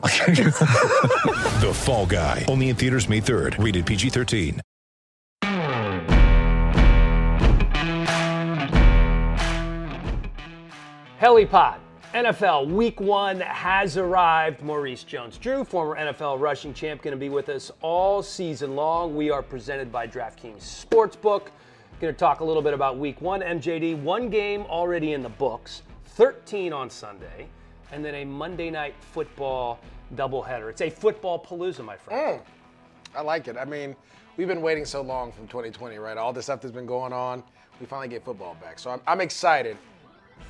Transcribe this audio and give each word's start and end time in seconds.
The 1.60 1.72
Fall 1.74 2.06
Guy. 2.06 2.44
Only 2.48 2.70
in 2.70 2.76
theaters 2.76 3.08
May 3.08 3.20
3rd. 3.20 3.62
Rated 3.62 3.84
PG-13. 3.84 4.60
Helipod. 11.20 11.76
NFL 12.14 12.68
Week 12.70 12.98
One 12.98 13.40
has 13.40 13.96
arrived. 13.96 14.62
Maurice 14.62 15.04
Jones-Drew, 15.04 15.62
former 15.64 15.94
NFL 15.96 16.40
rushing 16.40 16.74
champ, 16.74 17.02
going 17.02 17.12
to 17.12 17.18
be 17.18 17.28
with 17.28 17.48
us 17.50 17.70
all 17.82 18.20
season 18.20 18.74
long. 18.74 19.14
We 19.14 19.30
are 19.30 19.42
presented 19.42 19.92
by 19.92 20.08
DraftKings 20.08 20.62
Sportsbook. 20.62 21.48
Going 22.00 22.12
to 22.12 22.18
talk 22.18 22.40
a 22.40 22.44
little 22.44 22.62
bit 22.62 22.74
about 22.74 22.98
Week 22.98 23.20
One. 23.20 23.42
MJD, 23.42 24.02
one 24.02 24.28
game 24.28 24.62
already 24.62 25.12
in 25.12 25.22
the 25.22 25.28
books, 25.28 25.82
13 26.06 26.72
on 26.72 26.90
Sunday, 26.90 27.46
and 27.92 28.04
then 28.04 28.14
a 28.16 28.24
Monday 28.24 28.70
Night 28.70 28.94
Football 29.12 29.80
doubleheader. 30.14 30.70
It's 30.70 30.80
a 30.80 30.90
football 30.90 31.42
palooza, 31.44 31.84
my 31.84 31.96
friend. 31.96 32.40
Mm. 32.40 32.42
I 33.16 33.22
like 33.22 33.48
it. 33.48 33.56
I 33.56 33.64
mean, 33.64 33.96
we've 34.36 34.48
been 34.48 34.62
waiting 34.62 34.84
so 34.84 35.02
long 35.02 35.32
from 35.32 35.48
2020, 35.48 35.98
right? 35.98 36.16
All 36.16 36.32
this 36.32 36.46
stuff 36.46 36.60
that's 36.60 36.74
been 36.74 36.86
going 36.86 37.12
on. 37.12 37.42
We 37.80 37.86
finally 37.86 38.08
get 38.08 38.24
football 38.24 38.56
back. 38.60 38.78
So 38.78 38.90
I'm, 38.90 39.00
I'm 39.06 39.20
excited. 39.20 39.76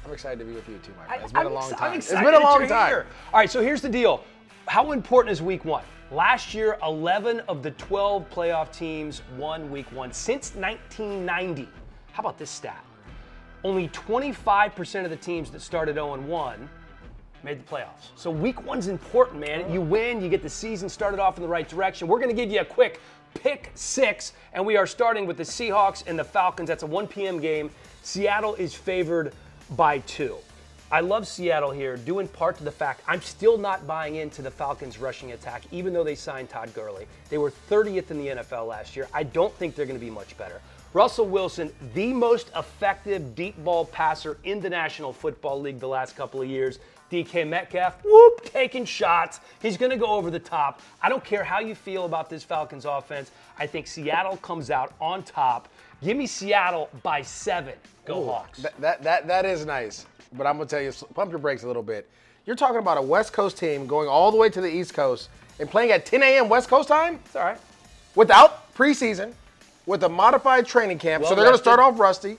I'm 0.05 0.13
excited 0.13 0.39
to 0.41 0.45
be 0.45 0.53
with 0.53 0.69
you 0.69 0.79
too, 0.79 0.93
my 0.99 1.07
friend. 1.07 1.23
It's 1.23 1.33
been 1.33 1.41
I'm 1.43 1.47
a 1.49 1.55
long 1.55 1.71
exci- 1.71 1.77
time. 1.77 1.93
I'm 1.93 1.99
It's 1.99 2.11
been 2.11 2.35
a 2.35 2.41
long 2.41 2.67
time. 2.67 2.89
here. 2.89 3.07
All 3.33 3.41
right, 3.41 3.51
so 3.51 3.63
here's 3.63 3.81
the 3.81 3.89
deal. 3.89 4.23
How 4.67 4.93
important 4.93 5.33
is 5.33 5.43
week 5.43 5.65
one? 5.65 5.85
Last 6.11 6.55
year, 6.55 6.77
11 6.83 7.41
of 7.49 7.63
the 7.63 7.71
12 7.73 8.29
playoff 8.31 8.73
teams 8.73 9.23
won 9.39 9.71
week 9.71 9.91
one 9.93 10.13
since 10.13 10.55
1990. 10.55 11.69
How 12.13 12.21
about 12.21 12.37
this 12.39 12.51
stat? 12.51 12.85
Only 13.63 13.89
25% 13.89 15.05
of 15.05 15.11
the 15.11 15.17
teams 15.17 15.51
that 15.51 15.61
started 15.61 15.95
0 15.95 16.21
1 16.21 16.69
made 17.45 17.59
the 17.59 17.65
playoffs. 17.65 18.11
So 18.17 18.31
week 18.31 18.65
one's 18.65 18.89
important, 18.89 19.41
man. 19.41 19.71
You 19.73 19.81
win, 19.81 20.21
you 20.21 20.29
get 20.29 20.43
the 20.43 20.51
season 20.51 20.89
started 20.89 21.21
off 21.21 21.37
in 21.37 21.43
the 21.43 21.49
right 21.49 21.69
direction. 21.69 22.09
We're 22.09 22.19
going 22.19 22.35
to 22.35 22.41
give 22.41 22.51
you 22.51 22.61
a 22.61 22.65
quick 22.65 23.01
pick 23.35 23.71
six, 23.75 24.33
and 24.53 24.65
we 24.65 24.77
are 24.77 24.87
starting 24.87 25.27
with 25.27 25.37
the 25.37 25.43
Seahawks 25.43 26.07
and 26.07 26.19
the 26.19 26.25
Falcons. 26.25 26.69
That's 26.69 26.83
a 26.83 26.87
1 26.87 27.07
p.m. 27.09 27.41
game. 27.41 27.71
Seattle 28.03 28.55
is 28.55 28.75
favored 28.75 29.33
by 29.77 29.99
two. 30.01 30.37
I 30.93 31.01
love 31.01 31.29
Seattle 31.29 31.71
here, 31.71 31.97
due 31.97 32.19
in 32.19 32.27
part 32.27 32.59
to 32.59 32.65
the 32.65 32.73
fact 32.73 33.03
I'm 33.07 33.23
still 33.23 33.57
not 33.57 33.87
buying 33.87 34.17
into 34.17 34.43
the 34.43 34.51
Falcons' 34.51 34.99
rushing 34.99 35.31
attack, 35.33 35.63
even 35.71 35.93
though 35.93 36.03
they 36.03 36.17
signed 36.17 36.49
Todd 36.49 36.75
Gurley. 36.75 37.07
They 37.29 37.39
were 37.39 37.53
30th 37.53 38.11
in 38.11 38.19
the 38.19 38.27
NFL 38.27 38.67
last 38.67 38.97
year. 38.97 39.07
I 39.15 39.23
don't 39.23 39.55
think 39.55 39.77
they're 39.77 39.87
going 39.87 39.99
to 39.99 40.05
be 40.05 40.11
much 40.11 40.37
better. 40.37 40.61
Russell 40.93 41.29
Wilson, 41.29 41.73
the 41.95 42.13
most 42.13 42.51
effective 42.57 43.37
deep 43.37 43.57
ball 43.63 43.85
passer 43.85 44.39
in 44.43 44.61
the 44.61 44.69
National 44.69 45.13
Football 45.13 45.61
League 45.61 45.79
the 45.79 45.87
last 45.87 46.17
couple 46.17 46.43
of 46.43 46.49
years. 46.49 46.81
DK 47.11 47.47
Metcalf, 47.47 47.99
whoop, 48.05 48.45
taking 48.45 48.85
shots. 48.85 49.41
He's 49.61 49.77
going 49.77 49.91
to 49.91 49.97
go 49.97 50.07
over 50.07 50.31
the 50.31 50.39
top. 50.39 50.81
I 51.03 51.09
don't 51.09 51.25
care 51.25 51.43
how 51.43 51.59
you 51.61 51.75
feel 51.75 52.05
about 52.05 52.31
this 52.31 52.45
Falcons 52.45 52.85
offense. 52.85 53.31
I 53.59 53.67
think 53.67 53.87
Seattle 53.87 54.37
comes 54.39 54.71
out 54.71 54.93
on 55.01 55.23
top. 55.25 55.69
Give 56.03 56.17
me 56.17 56.27
Seattle 56.27 56.89
by 57.03 57.23
seven. 57.23 57.75
Go 58.05 58.25
Hawks. 58.25 58.61
That, 58.61 58.81
that, 58.81 59.03
that, 59.03 59.27
that 59.27 59.45
is 59.45 59.67
nice. 59.67 60.07
But 60.33 60.47
I'm 60.47 60.57
going 60.57 60.69
to 60.69 60.75
tell 60.77 60.83
you, 60.83 60.93
pump 61.15 61.31
your 61.31 61.41
brakes 61.41 61.65
a 61.65 61.67
little 61.67 61.83
bit. 61.83 62.09
You're 62.47 62.57
talking 62.57 62.79
about 62.79 62.97
a 62.97 63.03
West 63.03 63.33
Coast 63.33 63.59
team 63.59 63.87
going 63.87 64.09
all 64.09 64.31
the 64.31 64.37
way 64.39 64.49
to 64.49 64.61
the 64.61 64.69
East 64.69 64.95
Coast 64.95 65.29
and 65.59 65.69
playing 65.69 65.91
at 65.91 66.07
10 66.07 66.23
a.m. 66.23 66.49
West 66.49 66.69
Coast 66.69 66.89
time 66.89 67.19
It's 67.27 67.37
all 67.37 67.43
right. 67.45 67.59
without 68.15 68.73
preseason, 68.75 69.33
with 69.87 70.05
a 70.05 70.09
modified 70.09 70.67
training 70.67 70.99
camp. 70.99 71.25
so 71.25 71.35
they're 71.35 71.45
going 71.45 71.57
to 71.57 71.63
start 71.63 71.81
off 71.81 71.99
rusty. 71.99 72.39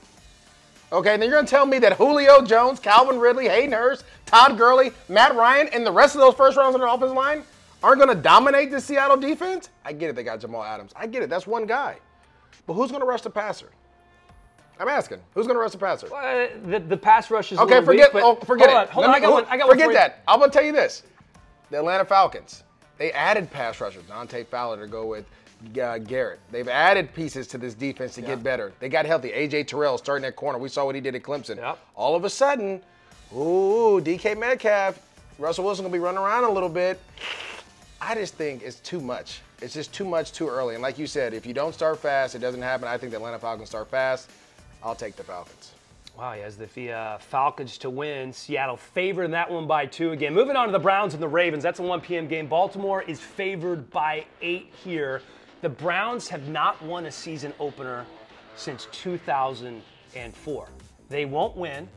Okay, 0.92 1.14
and 1.14 1.22
then 1.22 1.28
you're 1.30 1.38
going 1.38 1.46
to 1.46 1.50
tell 1.50 1.64
me 1.64 1.78
that 1.78 1.94
Julio 1.94 2.42
Jones, 2.42 2.78
Calvin 2.78 3.18
Ridley, 3.18 3.48
Hayden 3.48 3.72
Hurst, 3.72 4.04
Todd 4.26 4.58
Gurley, 4.58 4.92
Matt 5.08 5.34
Ryan, 5.34 5.68
and 5.72 5.86
the 5.86 5.92
rest 5.92 6.14
of 6.14 6.20
those 6.20 6.34
first 6.34 6.56
rounds 6.58 6.74
on 6.74 6.80
their 6.80 6.88
offensive 6.88 7.16
line 7.16 7.44
aren't 7.82 7.98
going 8.00 8.14
to 8.14 8.22
dominate 8.22 8.70
the 8.70 8.78
Seattle 8.80 9.16
defense? 9.16 9.70
I 9.86 9.94
get 9.94 10.10
it, 10.10 10.16
they 10.16 10.22
got 10.22 10.38
Jamal 10.40 10.62
Adams. 10.62 10.92
I 10.94 11.06
get 11.06 11.22
it, 11.22 11.30
that's 11.30 11.46
one 11.46 11.64
guy. 11.64 11.96
But 12.66 12.74
who's 12.74 12.90
going 12.90 13.00
to 13.00 13.06
rush 13.06 13.22
the 13.22 13.30
passer? 13.30 13.70
I'm 14.78 14.88
asking. 14.88 15.20
Who's 15.34 15.46
going 15.46 15.56
to 15.56 15.60
rush 15.60 15.72
the 15.72 15.78
passer? 15.78 16.12
Uh, 16.14 16.48
the, 16.66 16.78
the 16.80 16.96
pass 16.96 17.30
rush 17.30 17.52
is 17.52 17.58
Okay, 17.58 17.82
forget. 17.82 18.12
weak, 18.12 18.22
oh, 18.24 18.34
forget 18.36 18.68
hold 18.68 18.82
it. 18.82 18.88
On, 18.88 18.92
hold 18.92 19.06
Let 19.06 19.14
on, 19.14 19.20
me- 19.20 19.26
I 19.26 19.28
got 19.28 19.32
one. 19.32 19.44
I 19.48 19.56
got 19.56 19.68
one 19.68 19.74
forget 19.76 19.86
for 19.86 19.92
you. 19.92 19.98
that. 19.98 20.22
I'm 20.28 20.40
gonna 20.40 20.52
tell 20.52 20.64
you 20.64 20.72
this: 20.72 21.02
the 21.70 21.78
Atlanta 21.78 22.04
Falcons. 22.04 22.64
They 22.98 23.12
added 23.12 23.50
pass 23.50 23.80
rushers, 23.80 24.02
Dante 24.04 24.44
Fowler 24.44 24.80
to 24.80 24.86
go 24.86 25.06
with 25.06 25.24
uh, 25.80 25.98
Garrett. 25.98 26.40
They've 26.50 26.68
added 26.68 27.14
pieces 27.14 27.46
to 27.48 27.58
this 27.58 27.74
defense 27.74 28.14
to 28.14 28.22
get 28.22 28.42
better. 28.42 28.72
They 28.80 28.88
got 28.88 29.06
healthy. 29.06 29.30
AJ 29.30 29.68
Terrell 29.68 29.98
starting 29.98 30.24
at 30.24 30.36
corner. 30.36 30.58
We 30.58 30.68
saw 30.68 30.84
what 30.84 30.94
he 30.94 31.00
did 31.00 31.14
at 31.14 31.22
Clemson. 31.22 31.56
Yep. 31.56 31.78
All 31.94 32.14
of 32.14 32.24
a 32.24 32.30
sudden, 32.30 32.82
ooh, 33.34 34.00
DK 34.00 34.38
Metcalf, 34.38 34.98
Russell 35.38 35.64
Wilson 35.64 35.84
gonna 35.84 35.92
be 35.92 35.98
running 35.98 36.20
around 36.20 36.44
a 36.44 36.50
little 36.50 36.68
bit. 36.68 37.00
I 38.00 38.14
just 38.14 38.34
think 38.34 38.62
it's 38.62 38.80
too 38.80 39.00
much. 39.00 39.40
It's 39.60 39.74
just 39.74 39.92
too 39.94 40.04
much 40.04 40.32
too 40.32 40.48
early. 40.48 40.74
And 40.74 40.82
like 40.82 40.98
you 40.98 41.06
said, 41.06 41.34
if 41.34 41.46
you 41.46 41.54
don't 41.54 41.72
start 41.72 42.00
fast, 42.00 42.34
it 42.34 42.40
doesn't 42.40 42.62
happen. 42.62 42.88
I 42.88 42.98
think 42.98 43.12
the 43.12 43.16
Atlanta 43.16 43.38
Falcons 43.38 43.68
start 43.68 43.88
fast. 43.88 44.28
I'll 44.82 44.96
take 44.96 45.14
the 45.14 45.22
Falcons. 45.22 45.72
Wow, 46.18 46.34
he 46.34 46.40
has 46.42 46.56
the 46.56 46.92
uh, 46.92 47.18
Falcons 47.18 47.78
to 47.78 47.88
win. 47.90 48.32
Seattle 48.32 48.76
favored 48.76 49.24
in 49.24 49.30
that 49.30 49.50
one 49.50 49.66
by 49.66 49.86
two 49.86 50.12
again. 50.12 50.34
Moving 50.34 50.56
on 50.56 50.66
to 50.66 50.72
the 50.72 50.78
Browns 50.78 51.14
and 51.14 51.22
the 51.22 51.28
Ravens. 51.28 51.62
That's 51.62 51.78
a 51.78 51.82
1 51.82 52.00
p.m. 52.02 52.28
game. 52.28 52.48
Baltimore 52.48 53.02
is 53.02 53.18
favored 53.18 53.90
by 53.90 54.26
eight 54.42 54.72
here. 54.84 55.22
The 55.62 55.68
Browns 55.68 56.26
have 56.26 56.48
not 56.48 56.82
won 56.82 57.06
a 57.06 57.12
season 57.12 57.54
opener 57.60 58.04
since 58.56 58.88
2004. 58.90 60.68
They 61.08 61.24
won't 61.24 61.56
win, 61.56 61.88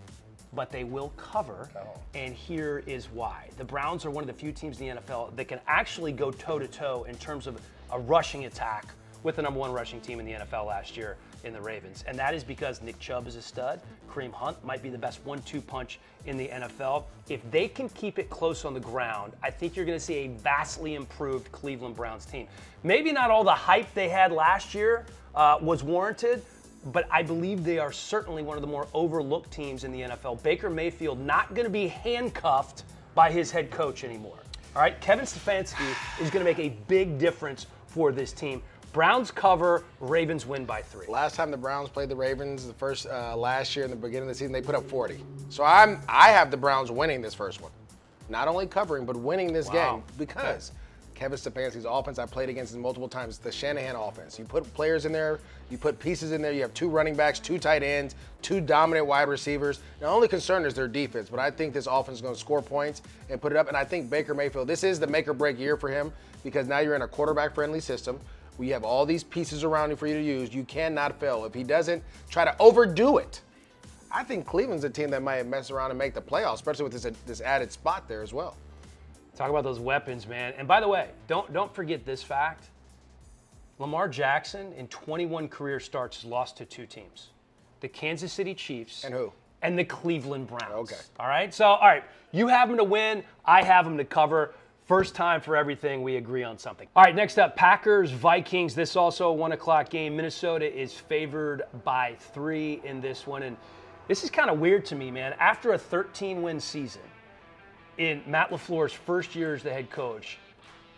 but 0.53 0.71
they 0.71 0.83
will 0.83 1.09
cover. 1.17 1.67
Oh. 1.75 1.99
And 2.13 2.35
here 2.35 2.83
is 2.85 3.07
why. 3.07 3.49
The 3.57 3.63
Browns 3.63 4.05
are 4.05 4.11
one 4.11 4.23
of 4.23 4.27
the 4.27 4.33
few 4.33 4.51
teams 4.51 4.79
in 4.79 4.89
the 4.95 5.01
NFL 5.01 5.35
that 5.35 5.47
can 5.47 5.59
actually 5.65 6.11
go 6.11 6.29
toe 6.29 6.59
to 6.59 6.67
toe 6.67 7.05
in 7.09 7.15
terms 7.15 7.47
of 7.47 7.59
a 7.91 7.99
rushing 7.99 8.45
attack 8.45 8.85
with 9.25 9.37
the 9.37 9.41
number 9.41 9.59
one 9.59 9.73
rushing 9.73 9.99
team 9.99 10.19
in 10.19 10.25
the 10.25 10.33
NFL 10.33 10.67
last 10.67 10.95
year 10.95 11.17
in 11.43 11.51
the 11.51 11.59
Ravens. 11.59 12.03
And 12.07 12.17
that 12.19 12.35
is 12.35 12.43
because 12.43 12.81
Nick 12.83 12.99
Chubb 12.99 13.27
is 13.27 13.35
a 13.35 13.41
stud. 13.41 13.81
Kareem 14.07 14.31
Hunt 14.31 14.63
might 14.63 14.83
be 14.83 14.89
the 14.89 14.99
best 14.99 15.19
one 15.25 15.41
two 15.41 15.61
punch 15.61 15.99
in 16.27 16.37
the 16.37 16.47
NFL. 16.47 17.05
If 17.27 17.41
they 17.49 17.67
can 17.67 17.89
keep 17.89 18.19
it 18.19 18.29
close 18.29 18.65
on 18.65 18.75
the 18.75 18.79
ground, 18.79 19.33
I 19.41 19.49
think 19.49 19.75
you're 19.75 19.85
going 19.85 19.97
to 19.97 20.03
see 20.03 20.13
a 20.13 20.27
vastly 20.27 20.93
improved 20.93 21.51
Cleveland 21.51 21.95
Browns 21.95 22.25
team. 22.25 22.47
Maybe 22.83 23.11
not 23.11 23.31
all 23.31 23.43
the 23.43 23.51
hype 23.51 23.91
they 23.95 24.09
had 24.09 24.31
last 24.31 24.75
year 24.75 25.07
uh, 25.33 25.57
was 25.59 25.83
warranted, 25.83 26.43
but 26.91 27.07
I 27.11 27.23
believe 27.23 27.63
they 27.63 27.79
are 27.79 27.91
certainly 27.91 28.43
one 28.43 28.57
of 28.57 28.61
the 28.61 28.67
more 28.67 28.87
overlooked 28.93 29.51
teams 29.51 29.83
in 29.83 29.91
the 29.91 30.01
NFL. 30.01 30.43
Baker 30.43 30.69
Mayfield 30.69 31.19
not 31.19 31.55
going 31.55 31.65
to 31.65 31.71
be 31.71 31.87
handcuffed 31.87 32.83
by 33.15 33.31
his 33.31 33.49
head 33.49 33.71
coach 33.71 34.03
anymore. 34.03 34.37
All 34.75 34.83
right, 34.83 34.99
Kevin 35.01 35.25
Stefanski 35.25 35.89
is 36.21 36.29
going 36.29 36.45
to 36.45 36.51
make 36.51 36.59
a 36.59 36.75
big 36.87 37.17
difference 37.17 37.65
for 37.87 38.11
this 38.11 38.33
team. 38.33 38.61
Browns 38.95 39.29
cover, 39.29 39.83
Ravens 39.99 40.45
win 40.45 40.63
by 40.63 40.81
three. 40.81 41.05
Last 41.07 41.35
time 41.35 41.51
the 41.51 41.57
Browns 41.57 41.89
played 41.89 42.07
the 42.07 42.15
Ravens, 42.15 42.65
the 42.65 42.73
first 42.73 43.07
uh, 43.07 43.35
last 43.35 43.75
year 43.75 43.83
in 43.83 43.91
the 43.91 43.97
beginning 43.97 44.21
of 44.21 44.27
the 44.29 44.35
season, 44.35 44.53
they 44.53 44.61
put 44.61 44.73
up 44.73 44.87
40. 44.89 45.19
So 45.49 45.65
I'm 45.65 45.99
I 46.07 46.29
have 46.29 46.49
the 46.49 46.55
Browns 46.55 46.89
winning 46.91 47.21
this 47.21 47.33
first 47.33 47.61
one, 47.61 47.73
not 48.29 48.47
only 48.47 48.65
covering 48.67 49.05
but 49.05 49.17
winning 49.17 49.51
this 49.51 49.67
Wow. 49.67 49.95
game 49.97 50.03
because 50.17 50.71
Kevin 51.13 51.37
Stefanski's 51.37 51.83
offense 51.83 52.19
I 52.19 52.25
played 52.25 52.47
against 52.47 52.73
him 52.73 52.81
multiple 52.81 53.09
times. 53.09 53.37
The 53.37 53.51
Shanahan 53.51 53.97
offense. 53.97 54.39
You 54.39 54.45
put 54.45 54.63
players 54.73 55.03
in 55.05 55.11
there, 55.11 55.41
you 55.69 55.77
put 55.77 55.99
pieces 55.99 56.31
in 56.31 56.41
there. 56.41 56.53
You 56.53 56.61
have 56.61 56.73
two 56.73 56.87
running 56.87 57.15
backs, 57.15 57.37
two 57.37 57.59
tight 57.59 57.83
ends, 57.83 58.15
two 58.41 58.61
dominant 58.61 59.07
wide 59.07 59.27
receivers. 59.27 59.81
The 59.99 60.05
only 60.05 60.29
concern 60.29 60.63
is 60.63 60.73
their 60.73 60.87
defense, 60.87 61.27
but 61.29 61.41
I 61.41 61.51
think 61.51 61.73
this 61.73 61.85
offense 61.85 62.19
is 62.19 62.21
going 62.21 62.33
to 62.33 62.39
score 62.39 62.61
points 62.61 63.01
and 63.29 63.41
put 63.41 63.51
it 63.51 63.57
up. 63.57 63.67
And 63.67 63.75
I 63.75 63.83
think 63.83 64.09
Baker 64.09 64.33
Mayfield, 64.33 64.69
this 64.69 64.85
is 64.85 65.01
the 65.01 65.07
make 65.07 65.27
or 65.27 65.33
break 65.33 65.59
year 65.59 65.75
for 65.75 65.89
him 65.89 66.13
because 66.45 66.65
now 66.65 66.79
you're 66.79 66.95
in 66.95 67.01
a 67.01 67.07
quarterback 67.09 67.53
friendly 67.53 67.81
system. 67.81 68.17
We 68.57 68.69
have 68.69 68.83
all 68.83 69.05
these 69.05 69.23
pieces 69.23 69.63
around 69.63 69.89
you 69.89 69.95
for 69.95 70.07
you 70.07 70.15
to 70.15 70.23
use. 70.23 70.53
You 70.53 70.63
cannot 70.63 71.19
fail. 71.19 71.45
If 71.45 71.53
he 71.53 71.63
doesn't 71.63 72.03
try 72.29 72.45
to 72.45 72.55
overdo 72.59 73.17
it, 73.17 73.41
I 74.11 74.23
think 74.23 74.45
Cleveland's 74.45 74.83
a 74.85 74.89
team 74.89 75.09
that 75.09 75.21
might 75.21 75.45
mess 75.45 75.71
around 75.71 75.89
and 75.91 75.99
make 75.99 76.13
the 76.13 76.21
playoffs, 76.21 76.55
especially 76.55 76.83
with 76.83 76.93
this, 76.93 77.07
this 77.25 77.41
added 77.41 77.71
spot 77.71 78.07
there 78.07 78.21
as 78.21 78.33
well. 78.33 78.55
Talk 79.35 79.49
about 79.49 79.65
those 79.65 79.79
weapons, 79.79 80.25
man. 80.27 80.53
And 80.57 80.67
by 80.67 80.79
the 80.79 80.87
way, 80.87 81.09
don't 81.27 81.51
don't 81.51 81.73
forget 81.75 82.05
this 82.05 82.23
fact. 82.23 82.69
Lamar 83.79 84.07
Jackson 84.07 84.71
in 84.73 84.87
21 84.87 85.49
career 85.49 85.81
starts 85.81 86.23
lost 86.23 86.55
to 86.57 86.65
two 86.65 86.85
teams. 86.85 87.31
The 87.81 87.89
Kansas 87.89 88.31
City 88.31 88.53
Chiefs 88.53 89.03
And 89.03 89.13
who? 89.13 89.33
And 89.61 89.77
the 89.77 89.83
Cleveland 89.83 90.47
Browns. 90.47 90.91
Okay. 90.91 91.01
All 91.19 91.27
right. 91.27 91.53
So, 91.53 91.65
all 91.65 91.87
right, 91.87 92.03
you 92.31 92.47
have 92.47 92.69
them 92.69 92.77
to 92.77 92.83
win, 92.83 93.23
I 93.43 93.63
have 93.63 93.83
them 93.83 93.97
to 93.97 94.05
cover. 94.05 94.53
First 94.85 95.15
time 95.15 95.41
for 95.41 95.55
everything, 95.55 96.03
we 96.03 96.17
agree 96.17 96.43
on 96.43 96.59
something. 96.59 96.87
All 96.95 97.03
right, 97.03 97.15
next 97.15 97.39
up 97.39 97.55
Packers, 97.55 98.11
Vikings. 98.11 98.75
This 98.75 98.95
also 98.95 99.29
a 99.29 99.33
one 99.33 99.51
o'clock 99.51 99.89
game. 99.89 100.15
Minnesota 100.15 100.71
is 100.71 100.93
favored 100.93 101.63
by 101.83 102.15
three 102.19 102.81
in 102.83 103.01
this 103.01 103.25
one. 103.25 103.41
And 103.41 103.57
this 104.07 104.23
is 104.23 104.29
kind 104.29 104.47
of 104.47 104.59
weird 104.59 104.85
to 104.85 104.95
me, 104.95 105.09
man. 105.09 105.33
After 105.39 105.73
a 105.73 105.77
13 105.77 106.43
win 106.43 106.59
season, 106.59 107.01
in 107.97 108.21
Matt 108.27 108.51
LaFleur's 108.51 108.93
first 108.93 109.33
year 109.33 109.55
as 109.55 109.63
the 109.63 109.73
head 109.73 109.89
coach, 109.89 110.37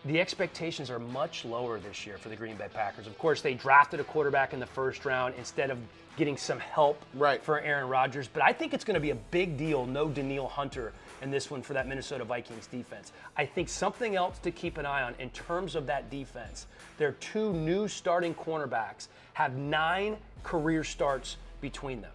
the 0.04 0.20
expectations 0.20 0.90
are 0.90 1.00
much 1.00 1.46
lower 1.46 1.80
this 1.80 2.06
year 2.06 2.18
for 2.18 2.28
the 2.28 2.36
Green 2.36 2.58
Bay 2.58 2.68
Packers. 2.74 3.08
Of 3.08 3.18
course, 3.18 3.40
they 3.40 3.54
drafted 3.54 4.02
a 4.02 4.04
quarterback 4.04 4.52
in 4.54 4.60
the 4.60 4.66
first 4.66 5.06
round 5.06 5.34
instead 5.38 5.70
of 5.72 5.78
getting 6.18 6.36
some 6.36 6.60
help 6.60 7.02
Right. 7.14 7.42
for 7.42 7.62
Aaron 7.62 7.88
Rodgers. 7.88 8.28
But 8.28 8.44
I 8.44 8.52
think 8.52 8.74
it's 8.74 8.84
going 8.84 8.96
to 8.96 9.00
be 9.00 9.12
a 9.12 9.16
big 9.16 9.56
deal, 9.58 9.86
no 9.86 10.10
Danielle 10.10 10.48
Hunter 10.48 10.92
in 11.22 11.32
this 11.32 11.50
one 11.50 11.62
for 11.62 11.74
that 11.74 11.88
Minnesota 11.88 12.24
Vikings 12.24 12.68
defense. 12.68 13.12
I 13.36 13.46
think 13.46 13.70
something 13.70 14.16
else 14.16 14.40
to 14.40 14.52
keep 14.52 14.78
an 14.78 14.86
eye 14.86 15.04
on 15.04 15.16
in 15.20 15.30
terms 15.32 15.76
of 15.76 15.86
that 15.88 16.10
defense, 16.10 16.68
their 16.98 17.14
two 17.14 17.54
new 17.54 17.88
starting 17.88 18.34
cornerbacks 18.36 19.08
have 19.34 19.56
nine 19.56 20.18
career 20.44 20.84
starts 20.84 21.38
between 21.62 22.02
them. 22.02 22.12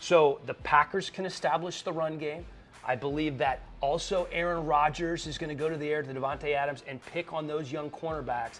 So 0.00 0.40
the 0.46 0.54
Packers 0.54 1.10
can 1.10 1.26
establish 1.26 1.82
the 1.82 1.92
run 1.92 2.18
game. 2.18 2.44
I 2.86 2.96
believe 2.96 3.38
that 3.38 3.60
also 3.80 4.28
Aaron 4.30 4.66
Rodgers 4.66 5.26
is 5.26 5.38
going 5.38 5.48
to 5.48 5.54
go 5.54 5.68
to 5.68 5.76
the 5.76 5.88
air 5.88 6.02
to 6.02 6.12
Davante 6.12 6.54
Adams 6.54 6.84
and 6.86 7.04
pick 7.06 7.32
on 7.32 7.46
those 7.46 7.72
young 7.72 7.90
cornerbacks. 7.90 8.58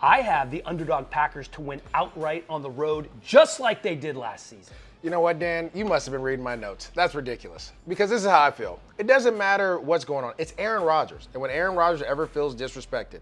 I 0.00 0.20
have 0.20 0.50
the 0.50 0.62
underdog 0.64 1.10
Packers 1.10 1.48
to 1.48 1.60
win 1.60 1.80
outright 1.94 2.44
on 2.48 2.62
the 2.62 2.70
road, 2.70 3.08
just 3.24 3.58
like 3.58 3.82
they 3.82 3.94
did 3.94 4.16
last 4.16 4.46
season. 4.46 4.74
You 5.04 5.10
know 5.10 5.20
what, 5.20 5.38
Dan? 5.38 5.70
You 5.74 5.84
must 5.84 6.06
have 6.06 6.14
been 6.14 6.22
reading 6.22 6.42
my 6.42 6.56
notes. 6.56 6.90
That's 6.94 7.14
ridiculous. 7.14 7.72
Because 7.86 8.08
this 8.08 8.22
is 8.22 8.26
how 8.26 8.40
I 8.40 8.50
feel. 8.50 8.80
It 8.96 9.06
doesn't 9.06 9.36
matter 9.36 9.78
what's 9.78 10.02
going 10.02 10.24
on. 10.24 10.32
It's 10.38 10.54
Aaron 10.56 10.82
Rodgers. 10.82 11.28
And 11.34 11.42
when 11.42 11.50
Aaron 11.50 11.76
Rodgers 11.76 12.00
ever 12.00 12.26
feels 12.26 12.56
disrespected, 12.56 13.20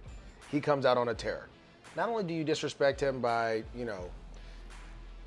he 0.48 0.60
comes 0.60 0.86
out 0.86 0.96
on 0.96 1.08
a 1.08 1.14
tear. 1.14 1.48
Not 1.96 2.08
only 2.08 2.22
do 2.22 2.34
you 2.34 2.44
disrespect 2.44 3.02
him 3.02 3.20
by, 3.20 3.64
you 3.76 3.84
know, 3.84 4.08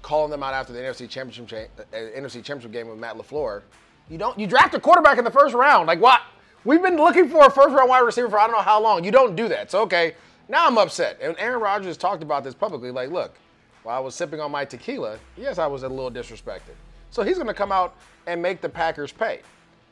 calling 0.01 0.31
them 0.31 0.43
out 0.43 0.53
after 0.53 0.71
the 0.71 0.79
NFC 0.79 1.09
Championship 1.09 1.45
cha- 1.45 1.83
uh, 1.93 1.99
NFC 2.17 2.35
Championship 2.35 2.71
game 2.71 2.87
with 2.87 2.99
Matt 2.99 3.17
LaFleur, 3.17 3.63
you 4.09 4.17
don't 4.17 4.39
you 4.39 4.47
draft 4.47 4.73
a 4.75 4.79
quarterback 4.79 5.17
in 5.17 5.25
the 5.25 5.31
first 5.31 5.53
round. 5.53 5.87
Like 5.87 5.99
what? 5.99 6.21
We've 6.63 6.81
been 6.81 6.95
looking 6.95 7.27
for 7.27 7.45
a 7.45 7.51
first 7.51 7.75
round 7.75 7.89
wide 7.89 7.99
receiver 7.99 8.29
for 8.29 8.39
I 8.39 8.47
don't 8.47 8.55
know 8.55 8.61
how 8.61 8.81
long. 8.81 9.03
You 9.03 9.11
don't 9.11 9.35
do 9.35 9.49
that. 9.49 9.71
So 9.71 9.81
okay, 9.81 10.15
now 10.47 10.67
I'm 10.67 10.77
upset. 10.77 11.19
And 11.21 11.35
Aaron 11.37 11.59
Rodgers 11.59 11.97
talked 11.97 12.23
about 12.23 12.45
this 12.45 12.53
publicly. 12.53 12.91
Like, 12.91 13.11
look, 13.11 13.35
while 13.85 13.97
I 13.97 13.99
was 13.99 14.15
sipping 14.15 14.39
on 14.39 14.51
my 14.51 14.65
tequila, 14.65 15.19
yes, 15.37 15.59
I 15.59 15.67
was 15.67 15.83
a 15.83 15.89
little 15.89 16.09
disrespected. 16.09 16.73
So 17.11 17.21
he's 17.21 17.35
going 17.35 17.47
to 17.47 17.53
come 17.53 17.71
out 17.71 17.95
and 18.25 18.41
make 18.41 18.59
the 18.59 18.67
Packers 18.67 19.11
pay. 19.11 19.41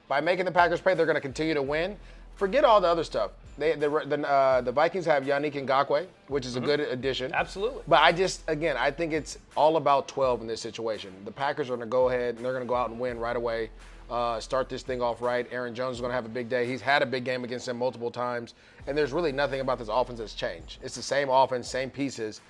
By 0.08 0.20
making 0.20 0.46
the 0.46 0.52
Packers 0.52 0.82
pay, 0.82 0.96
they're 0.96 1.06
going 1.06 1.16
to 1.16 1.22
continue 1.22 1.54
to 1.54 1.62
win. 1.62 1.96
Forget 2.36 2.64
all 2.66 2.82
the 2.82 2.88
other 2.88 3.04
stuff. 3.04 3.32
They, 3.56 3.74
the 3.74 3.88
the, 3.88 4.28
uh, 4.28 4.62
the 4.62 4.72
Vikings 4.72 5.06
have 5.06 5.26
Yannick 5.26 5.54
Ngakoue, 5.54 6.08
which 6.28 6.48
is 6.48 6.56
a 6.56 6.60
good 6.60 6.80
addition. 6.80 7.32
Absolutely. 7.36 7.84
But 7.88 8.02
I 8.02 8.12
just, 8.12 8.42
again, 8.48 8.78
I 8.78 8.90
think 8.90 9.14
it's 9.14 9.38
all 9.56 9.78
about 9.78 10.08
12 10.08 10.42
in 10.42 10.48
this 10.48 10.60
situation. 10.60 11.14
The 11.24 11.32
Packers 11.32 11.70
are 11.70 11.76
going 11.76 11.82
to 11.82 11.86
go 11.86 12.10
ahead 12.10 12.36
and 12.36 12.44
they're 12.44 12.52
going 12.52 12.66
to 12.66 12.68
go 12.68 12.76
out 12.76 12.90
and 12.90 13.00
win 13.00 13.20
right 13.20 13.36
away. 13.36 13.70
Uh, 14.10 14.40
start 14.40 14.70
this 14.70 14.82
thing 14.82 15.04
off 15.04 15.22
right. 15.22 15.48
Aaron 15.52 15.76
Jones 15.76 15.98
is 15.98 16.02
going 16.02 16.10
to 16.10 16.16
have 16.16 16.26
a 16.26 16.30
big 16.30 16.50
day. 16.50 16.66
He's 16.66 16.82
had 16.82 17.04
a 17.04 17.06
big 17.06 17.24
game 17.24 17.44
against 17.44 17.68
them 17.68 17.78
multiple 17.78 18.12
times, 18.12 18.56
and 18.88 18.98
there's 18.98 19.14
really 19.14 19.32
nothing 19.32 19.62
about 19.62 19.80
this 19.80 19.88
offense 19.90 20.20
that's 20.20 20.34
changed. 20.34 20.80
It's 20.84 20.96
the 20.96 21.02
same 21.02 21.30
offense, 21.30 21.68
same 21.68 21.90
pieces. 21.90 22.42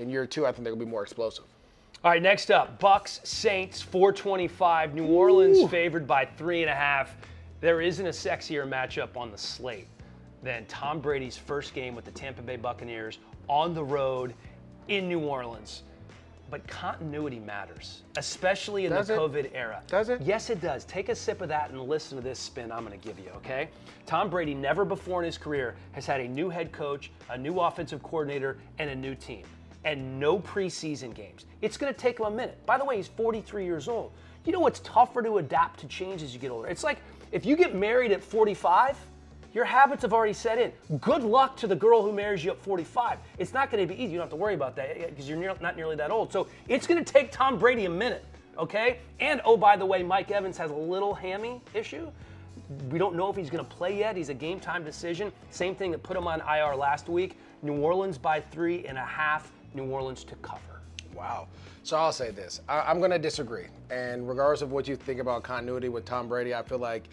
In 0.00 0.08
year 0.08 0.26
two, 0.26 0.46
I 0.46 0.52
think 0.52 0.64
they're 0.64 0.72
going 0.72 0.80
to 0.80 0.86
be 0.86 0.90
more 0.90 1.02
explosive. 1.02 1.44
All 2.02 2.10
right, 2.10 2.22
next 2.22 2.50
up, 2.50 2.78
Bucks 2.80 3.20
Saints 3.22 3.82
425. 3.82 4.94
New 4.94 5.04
Orleans 5.04 5.70
favored 5.70 6.06
by 6.06 6.24
three 6.24 6.62
and 6.62 6.70
a 6.70 6.74
half. 6.74 7.14
There 7.60 7.82
isn't 7.82 8.06
a 8.06 8.10
sexier 8.10 8.66
matchup 8.66 9.18
on 9.18 9.30
the 9.30 9.36
slate 9.36 9.88
than 10.42 10.64
Tom 10.64 11.00
Brady's 11.00 11.36
first 11.36 11.74
game 11.74 11.94
with 11.94 12.06
the 12.06 12.10
Tampa 12.12 12.40
Bay 12.40 12.56
Buccaneers 12.56 13.18
on 13.46 13.74
the 13.74 13.84
road 13.84 14.32
in 14.88 15.06
New 15.06 15.20
Orleans. 15.20 15.82
But 16.50 16.66
continuity 16.66 17.38
matters, 17.38 18.02
especially 18.16 18.86
in 18.86 18.92
Does 18.92 19.08
the 19.08 19.14
it? 19.14 19.18
COVID 19.18 19.50
era. 19.54 19.82
Does 19.86 20.08
it? 20.08 20.22
Yes, 20.22 20.48
it 20.48 20.62
does. 20.62 20.84
Take 20.86 21.10
a 21.10 21.14
sip 21.14 21.42
of 21.42 21.48
that 21.48 21.70
and 21.70 21.80
listen 21.82 22.16
to 22.16 22.24
this 22.24 22.38
spin 22.38 22.72
I'm 22.72 22.86
going 22.86 22.98
to 22.98 23.06
give 23.06 23.18
you, 23.18 23.30
okay? 23.36 23.68
Tom 24.06 24.30
Brady 24.30 24.54
never 24.54 24.86
before 24.86 25.20
in 25.20 25.26
his 25.26 25.36
career 25.36 25.76
has 25.92 26.06
had 26.06 26.22
a 26.22 26.26
new 26.26 26.48
head 26.48 26.72
coach, 26.72 27.12
a 27.28 27.36
new 27.36 27.60
offensive 27.60 28.02
coordinator, 28.02 28.56
and 28.78 28.88
a 28.88 28.96
new 28.96 29.14
team, 29.14 29.44
and 29.84 30.20
no 30.20 30.38
preseason 30.38 31.14
games. 31.14 31.46
It's 31.62 31.76
going 31.76 31.92
to 31.92 31.98
take 31.98 32.18
him 32.18 32.26
a 32.26 32.30
minute. 32.30 32.64
By 32.66 32.78
the 32.78 32.84
way, 32.84 32.96
he's 32.96 33.08
43 33.08 33.64
years 33.64 33.88
old. 33.88 34.12
You 34.44 34.52
know 34.52 34.60
what's 34.60 34.80
tougher 34.80 35.22
to 35.22 35.38
adapt 35.38 35.80
to 35.80 35.86
change 35.86 36.22
as 36.22 36.32
you 36.32 36.40
get 36.40 36.50
older? 36.50 36.68
It's 36.68 36.84
like 36.84 36.98
if 37.32 37.44
you 37.44 37.56
get 37.56 37.74
married 37.74 38.12
at 38.12 38.22
45, 38.22 38.96
your 39.52 39.64
habits 39.64 40.02
have 40.02 40.12
already 40.12 40.32
set 40.32 40.58
in. 40.58 40.72
Good 41.00 41.22
luck 41.22 41.56
to 41.58 41.66
the 41.66 41.74
girl 41.74 42.02
who 42.02 42.12
marries 42.12 42.44
you 42.44 42.52
at 42.52 42.58
45. 42.58 43.18
It's 43.38 43.52
not 43.52 43.70
going 43.70 43.86
to 43.86 43.92
be 43.92 44.00
easy. 44.00 44.12
You 44.12 44.18
don't 44.18 44.26
have 44.26 44.30
to 44.30 44.36
worry 44.36 44.54
about 44.54 44.76
that 44.76 44.96
eh, 44.96 45.06
because 45.08 45.28
you're 45.28 45.38
near, 45.38 45.54
not 45.60 45.76
nearly 45.76 45.96
that 45.96 46.10
old. 46.10 46.32
So 46.32 46.46
it's 46.68 46.86
going 46.86 47.02
to 47.02 47.12
take 47.12 47.32
Tom 47.32 47.58
Brady 47.58 47.84
a 47.86 47.90
minute, 47.90 48.24
okay? 48.56 48.98
And 49.18 49.40
oh, 49.44 49.56
by 49.56 49.76
the 49.76 49.86
way, 49.86 50.02
Mike 50.02 50.30
Evans 50.30 50.56
has 50.58 50.70
a 50.70 50.76
little 50.76 51.14
hammy 51.14 51.60
issue. 51.74 52.10
We 52.90 52.98
don't 52.98 53.16
know 53.16 53.28
if 53.28 53.36
he's 53.36 53.50
going 53.50 53.64
to 53.64 53.70
play 53.70 53.98
yet. 53.98 54.16
He's 54.16 54.28
a 54.28 54.34
game 54.34 54.60
time 54.60 54.84
decision. 54.84 55.32
Same 55.50 55.74
thing 55.74 55.90
that 55.90 56.02
put 56.02 56.16
him 56.16 56.28
on 56.28 56.40
IR 56.40 56.76
last 56.76 57.08
week. 57.08 57.36
New 57.62 57.76
Orleans 57.80 58.16
by 58.16 58.40
three 58.40 58.86
and 58.86 58.96
a 58.96 59.04
half. 59.04 59.50
New 59.74 59.86
Orleans 59.86 60.24
to 60.24 60.34
cover. 60.36 60.80
Wow. 61.14 61.48
So 61.82 61.96
I'll 61.96 62.12
say 62.12 62.30
this. 62.30 62.60
I, 62.68 62.80
I'm 62.80 62.98
going 62.98 63.10
to 63.10 63.18
disagree. 63.18 63.66
And 63.90 64.28
regardless 64.28 64.62
of 64.62 64.72
what 64.72 64.86
you 64.86 64.96
think 64.96 65.20
about 65.20 65.42
continuity 65.42 65.88
with 65.88 66.04
Tom 66.04 66.28
Brady, 66.28 66.54
I 66.54 66.62
feel 66.62 66.78
like 66.78 67.04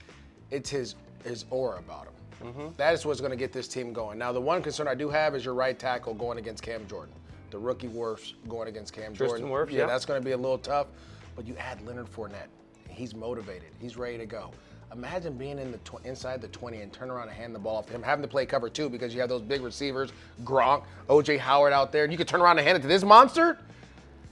it's 0.51 0.69
his 0.69 0.95
his 1.23 1.45
aura 1.49 1.79
about 1.79 2.05
him. 2.05 2.13
Mm-hmm. 2.47 2.67
That 2.77 2.93
is 2.93 3.05
what's 3.05 3.19
going 3.19 3.31
to 3.31 3.37
get 3.37 3.51
this 3.51 3.67
team 3.67 3.91
going. 3.91 4.17
Now, 4.17 4.31
the 4.31 4.39
one 4.39 4.61
concern 4.61 4.87
I 4.87 4.95
do 4.95 5.09
have 5.09 5.35
is 5.35 5.43
your 5.43 5.55
right 5.55 5.77
tackle 5.77 6.13
going 6.13 6.37
against 6.37 6.61
Cam 6.63 6.87
Jordan. 6.87 7.13
The 7.49 7.57
rookie 7.57 7.87
Wirfs 7.87 8.33
going 8.47 8.67
against 8.67 8.93
Cam 8.93 9.13
Tristan 9.13 9.41
Jordan. 9.41 9.49
Wirfs, 9.49 9.71
yeah, 9.71 9.79
yeah. 9.81 9.87
that's 9.87 10.05
going 10.05 10.21
to 10.21 10.25
be 10.25 10.33
a 10.33 10.37
little 10.37 10.57
tough. 10.57 10.87
But 11.35 11.47
you 11.47 11.55
add 11.57 11.81
Leonard 11.85 12.07
Fournette. 12.07 12.49
He's 12.89 13.15
motivated. 13.15 13.69
He's 13.79 13.97
ready 13.97 14.17
to 14.17 14.25
go. 14.25 14.51
Imagine 14.93 15.33
being 15.33 15.59
in 15.59 15.71
the 15.71 15.77
tw- 15.79 16.03
inside 16.05 16.41
the 16.41 16.47
20 16.47 16.81
and 16.81 16.93
turn 16.93 17.09
around 17.09 17.27
and 17.27 17.37
hand 17.37 17.53
the 17.53 17.59
ball 17.59 17.77
off 17.77 17.87
to 17.87 17.93
him, 17.93 18.01
having 18.01 18.21
to 18.21 18.27
play 18.27 18.45
cover 18.45 18.69
two 18.69 18.89
because 18.89 19.13
you 19.13 19.19
have 19.19 19.29
those 19.29 19.41
big 19.41 19.61
receivers, 19.61 20.11
Gronk, 20.43 20.83
OJ 21.09 21.39
Howard 21.39 21.73
out 21.73 21.91
there, 21.91 22.03
and 22.03 22.11
you 22.11 22.17
could 22.17 22.27
turn 22.27 22.41
around 22.41 22.57
and 22.57 22.65
hand 22.65 22.77
it 22.77 22.81
to 22.81 22.87
this 22.87 23.03
monster. 23.03 23.57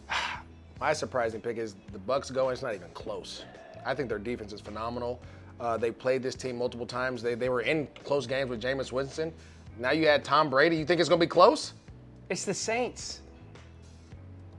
My 0.79 0.93
surprising 0.93 1.41
pick 1.41 1.57
is 1.57 1.75
the 1.91 1.99
Bucks 1.99 2.31
going. 2.31 2.53
It's 2.53 2.61
not 2.61 2.73
even 2.73 2.89
close. 2.93 3.43
I 3.85 3.93
think 3.93 4.09
their 4.09 4.19
defense 4.19 4.53
is 4.53 4.61
phenomenal. 4.61 5.21
Uh, 5.59 5.77
they 5.77 5.91
played 5.91 6.23
this 6.23 6.35
team 6.35 6.57
multiple 6.57 6.85
times. 6.85 7.21
They, 7.21 7.35
they 7.35 7.49
were 7.49 7.61
in 7.61 7.87
close 8.03 8.25
games 8.27 8.49
with 8.49 8.61
Jameis 8.61 8.91
Winston. 8.91 9.33
Now 9.77 9.91
you 9.91 10.07
had 10.07 10.23
Tom 10.23 10.49
Brady. 10.49 10.77
You 10.77 10.85
think 10.85 10.99
it's 10.99 11.09
going 11.09 11.19
to 11.19 11.25
be 11.25 11.29
close? 11.29 11.73
It's 12.29 12.45
the 12.45 12.53
Saints. 12.53 13.21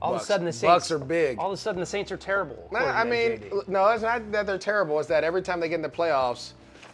All 0.01 0.15
of 0.15 0.21
a 0.21 0.23
sudden, 0.23 0.45
the 0.45 0.53
Saints 0.53 0.73
Bucks 0.73 0.91
are 0.91 0.99
big. 0.99 1.39
All 1.39 1.47
of 1.47 1.53
a 1.53 1.57
sudden, 1.57 1.79
the 1.79 1.85
Saints 1.85 2.11
are 2.11 2.17
terrible. 2.17 2.67
Nah, 2.71 2.79
I 2.79 3.03
mean, 3.03 3.39
JD. 3.39 3.67
no, 3.67 3.87
it's 3.89 4.03
not 4.03 4.31
that 4.31 4.45
they're 4.45 4.57
terrible. 4.57 4.99
It's 4.99 5.09
that 5.09 5.23
every 5.23 5.41
time 5.41 5.59
they 5.59 5.69
get 5.69 5.75
in 5.75 5.81
the 5.81 5.89
playoffs, 5.89 6.53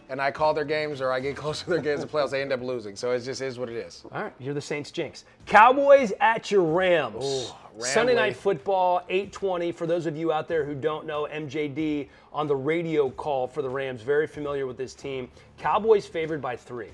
and 0.10 0.22
I 0.22 0.32
call 0.32 0.54
their 0.54 0.66
games 0.66 1.02
or 1.02 1.12
I 1.12 1.20
get 1.20 1.36
close 1.44 1.62
to 1.64 1.70
their 1.70 1.82
games 1.82 2.02
in 2.02 2.08
the 2.08 2.14
playoffs, 2.14 2.32
they 2.32 2.42
end 2.42 2.54
up 2.54 2.62
losing. 2.62 2.96
So 2.96 3.12
it 3.12 3.20
just 3.22 3.42
is 3.42 3.60
what 3.60 3.70
it 3.70 3.76
is. 3.76 4.04
All 4.12 4.24
right, 4.24 4.34
you're 4.40 4.54
the 4.54 4.62
Saints 4.62 4.92
jinx. 4.92 5.26
Cowboys 5.46 6.14
at 6.22 6.52
your 6.52 6.64
Rams. 6.64 7.54
Ramley. 7.78 7.86
Sunday 7.86 8.14
night 8.16 8.36
football, 8.36 9.04
820. 9.10 9.72
For 9.72 9.88
those 9.88 10.06
of 10.06 10.16
you 10.16 10.32
out 10.32 10.48
there 10.48 10.64
who 10.64 10.76
don't 10.76 11.08
know, 11.08 11.28
MJD 11.32 12.08
on 12.32 12.48
the 12.48 12.56
radio 12.56 13.10
call 13.10 13.48
for 13.48 13.62
the 13.64 13.70
Rams, 13.70 14.02
very 14.02 14.28
familiar 14.28 14.68
with 14.68 14.78
this 14.78 14.94
team. 14.94 15.30
Cowboys 15.58 16.06
favored 16.06 16.42
by 16.42 16.56
three. 16.56 16.90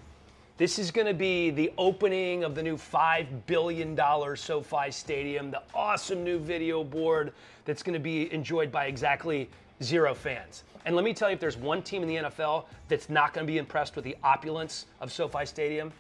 This 0.60 0.78
is 0.78 0.92
going 0.92 1.08
to 1.08 1.14
be 1.14 1.52
the 1.52 1.72
opening 1.78 2.44
of 2.44 2.54
the 2.54 2.62
new 2.62 2.76
$5 2.76 3.28
billion 3.46 3.98
SoFi 4.36 4.92
Stadium, 4.92 5.52
the 5.52 5.62
awesome 5.74 6.22
new 6.22 6.38
video 6.38 6.84
board 6.84 7.32
that's 7.64 7.82
going 7.82 7.94
to 7.94 8.00
be 8.00 8.32
enjoyed 8.34 8.70
by 8.70 8.88
exactly 8.88 9.50
zero 9.82 10.14
fans. 10.14 10.66
And 10.84 10.98
let 10.98 11.06
me 11.06 11.14
tell 11.14 11.30
you, 11.30 11.36
if 11.36 11.40
there's 11.40 11.56
one 11.56 11.82
team 11.82 12.04
in 12.04 12.10
the 12.10 12.30
NFL 12.30 12.66
that's 12.90 13.10
not 13.10 13.34
going 13.34 13.48
to 13.48 13.50
be 13.50 13.58
impressed 13.58 13.96
with 13.96 14.04
the 14.04 14.18
opulence 14.22 14.88
of 15.00 15.14
SoFi 15.14 15.46
Stadium, 15.46 15.94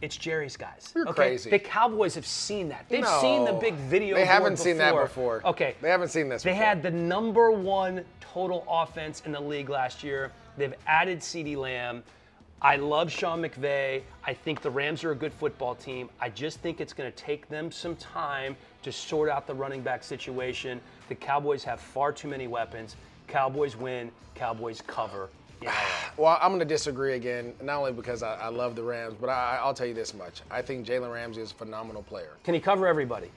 it's 0.00 0.16
Jerry's 0.16 0.56
guys. 0.56 0.94
You're 0.96 1.06
okay? 1.08 1.14
crazy. 1.32 1.50
The 1.50 1.58
Cowboys 1.58 2.14
have 2.14 2.26
seen 2.26 2.70
that. 2.70 2.86
They've 2.88 3.02
No. 3.02 3.20
seen 3.20 3.44
the 3.44 3.52
big 3.52 3.74
video. 3.74 4.16
They 4.16 4.24
haven't 4.24 4.56
seen 4.56 4.78
that 4.78 4.94
before. 4.94 5.42
Okay. 5.44 5.74
They 5.82 5.90
haven't 5.90 6.08
seen 6.08 6.30
this 6.30 6.42
They 6.42 6.52
before. 6.52 6.64
had 6.64 6.82
the 6.82 6.90
number 6.90 7.50
one 7.50 8.06
total 8.22 8.64
offense 8.66 9.20
in 9.26 9.32
the 9.32 9.40
league 9.40 9.68
last 9.68 10.02
year. 10.02 10.32
They've 10.56 10.72
added 10.86 11.20
CeeDee 11.20 11.58
Lamb. 11.58 12.02
I 12.62 12.76
love 12.76 13.10
Sean 13.10 13.40
McVay. 13.40 14.02
I 14.22 14.34
think 14.34 14.60
the 14.60 14.68
Rams 14.68 15.02
are 15.02 15.12
a 15.12 15.14
good 15.14 15.32
football 15.32 15.74
team. 15.74 16.10
I 16.20 16.28
just 16.28 16.60
think 16.60 16.78
it's 16.82 16.92
going 16.92 17.10
to 17.10 17.16
take 17.16 17.48
them 17.48 17.72
some 17.72 17.96
time 17.96 18.54
to 18.82 18.92
sort 18.92 19.30
out 19.30 19.46
the 19.46 19.54
running 19.54 19.80
back 19.80 20.04
situation. 20.04 20.78
The 21.08 21.14
Cowboys 21.14 21.64
have 21.64 21.80
far 21.80 22.12
too 22.12 22.28
many 22.28 22.48
weapons. 22.48 22.96
Cowboys 23.28 23.76
win. 23.76 24.10
Cowboys 24.34 24.82
cover. 24.86 25.30
Yeah. 25.62 25.74
Well, 26.16 26.36
I'm 26.42 26.50
going 26.50 26.58
to 26.58 26.66
disagree 26.66 27.14
again, 27.14 27.54
not 27.62 27.78
only 27.78 27.92
because 27.92 28.22
I, 28.22 28.34
I 28.34 28.48
love 28.48 28.76
the 28.76 28.82
Rams, 28.82 29.14
but 29.18 29.30
I, 29.30 29.58
I'll 29.62 29.72
tell 29.72 29.86
you 29.86 29.94
this 29.94 30.12
much. 30.12 30.42
I 30.50 30.60
think 30.60 30.86
Jalen 30.86 31.10
Ramsey 31.10 31.40
is 31.40 31.52
a 31.52 31.54
phenomenal 31.54 32.02
player. 32.02 32.36
Can 32.44 32.52
he 32.52 32.60
cover 32.60 32.86
everybody? 32.86 33.30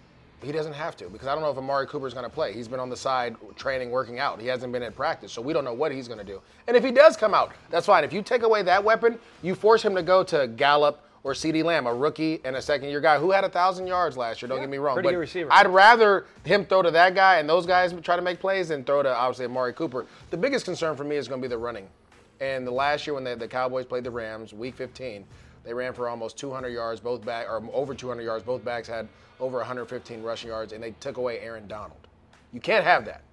He 0.44 0.52
doesn't 0.52 0.74
have 0.74 0.96
to 0.98 1.10
because 1.10 1.28
I 1.28 1.34
don't 1.34 1.44
know 1.44 1.52
if 1.52 1.58
Amari 1.58 1.88
Cooper 1.88 2.08
is 2.08 2.14
going 2.14 2.26
to 2.26 2.30
play. 2.30 2.54
He's 2.54 2.68
been 2.68 2.80
on 2.80 2.90
the 2.90 2.98
side 2.98 3.36
training, 3.56 3.92
working 3.92 4.20
out. 4.20 4.40
He 4.42 4.48
hasn't 4.48 4.72
been 4.74 4.84
at 4.84 4.96
practice, 4.96 5.32
so 5.32 5.42
we 5.42 5.54
don't 5.54 5.64
know 5.64 5.74
what 5.74 5.92
he's 5.92 6.08
going 6.08 6.20
to 6.20 6.26
do. 6.26 6.42
And 6.68 6.76
if 6.76 6.84
he 6.84 6.92
does 6.92 7.16
come 7.16 7.34
out, 7.34 7.54
that's 7.70 7.86
fine. 7.86 8.04
If 8.04 8.14
you 8.14 8.22
take 8.22 8.44
away 8.44 8.62
that 8.64 8.84
weapon, 8.84 9.18
you 9.42 9.56
force 9.56 9.84
him 9.84 9.96
to 9.96 10.04
go 10.04 10.24
to 10.26 10.48
Gallup 10.48 11.04
or 11.24 11.34
CeeDee 11.34 11.64
Lamb, 11.64 11.88
a 11.88 11.94
rookie 11.94 12.42
and 12.44 12.58
a 12.58 12.62
second 12.62 12.90
year 12.90 13.00
guy 13.00 13.18
who 13.18 13.32
had 13.32 13.46
a 13.46 13.50
thousand 13.50 13.88
yards 13.88 14.18
last 14.18 14.42
year. 14.42 14.50
Don't 14.50 14.58
Yeah, 14.58 14.64
get 14.64 14.70
me 14.70 14.78
wrong, 14.78 15.02
but 15.02 15.16
receiver. 15.16 15.50
I'd 15.52 15.68
rather 15.68 16.26
him 16.44 16.66
throw 16.66 16.82
to 16.82 16.92
that 16.92 17.16
guy 17.16 17.38
and 17.38 17.48
those 17.48 17.66
guys 17.66 17.94
try 18.02 18.18
to 18.18 18.22
make 18.22 18.40
plays 18.40 18.68
than 18.68 18.84
throw 18.84 19.02
to 19.04 19.16
obviously 19.16 19.46
Amari 19.46 19.74
Cooper. 19.74 20.06
The 20.32 20.38
biggest 20.38 20.66
concern 20.66 20.98
for 20.98 21.06
me 21.06 21.16
is 21.16 21.30
going 21.30 21.42
to 21.42 21.48
be 21.48 21.50
the 21.50 21.58
running. 21.58 21.88
And 22.42 22.68
the 22.68 22.72
last 22.72 23.08
year 23.08 23.14
when 23.14 23.24
the, 23.24 23.38
the 23.38 23.48
Cowboys 23.48 23.86
played 23.86 24.04
the 24.04 24.12
Rams, 24.12 24.54
Week 24.54 24.76
15, 24.76 25.24
they 25.63 25.74
ran 25.74 25.93
for 25.93 26.10
almost 26.10 26.38
200 26.38 26.70
yards. 26.70 27.00
Both 27.00 27.25
back 27.25 27.48
or 27.48 27.63
over 27.74 27.93
200 27.93 28.22
yards. 28.22 28.43
Both 28.43 28.63
backs 28.65 28.88
had 28.88 29.08
over 29.39 29.58
115 29.58 30.22
rushing 30.22 30.50
yards, 30.50 30.74
and 30.74 30.84
they 30.84 30.91
took 31.00 31.17
away 31.17 31.39
Aaron 31.39 31.67
Donald. 31.67 32.08
You 32.51 32.60
can't 32.60 32.84
have 32.84 33.05
that. 33.05 33.24